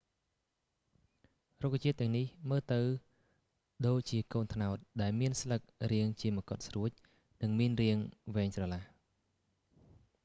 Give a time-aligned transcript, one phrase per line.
[1.61, 2.81] រុក្ខជាតិទាំងនេះមើលទៅ
[3.87, 6.89] ដូចជាកូនត្នោត ដែលមានស្លឹករាងជាមកុដស្រួច
[7.41, 7.97] និងមានរាង
[8.35, 8.81] វែងស្រឡះ